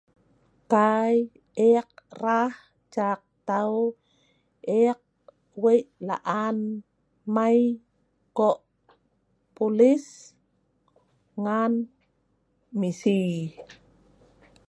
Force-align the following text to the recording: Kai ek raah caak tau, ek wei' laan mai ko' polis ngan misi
Kai 0.71 1.15
ek 1.71 1.89
raah 2.21 2.53
caak 2.93 3.21
tau, 3.47 3.77
ek 4.85 4.99
wei' 5.61 5.89
laan 6.07 6.57
mai 7.35 7.59
ko' 8.37 8.55
polis 9.55 10.05
ngan 11.43 11.73
misi 12.79 13.19